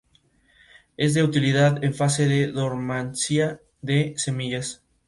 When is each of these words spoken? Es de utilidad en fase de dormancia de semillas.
Es 0.97 1.13
de 1.13 1.21
utilidad 1.21 1.83
en 1.83 1.93
fase 1.93 2.27
de 2.27 2.47
dormancia 2.51 3.61
de 3.83 4.15
semillas. 4.17 4.81